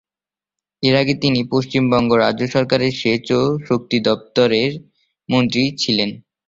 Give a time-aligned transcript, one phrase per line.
[0.83, 4.71] তার আগে তিনি পশ্চিমবঙ্গ রাজ্য সরকারের সেচ ও শক্তি দপ্তরের
[5.29, 6.09] মন্ত্রী ছিলেন।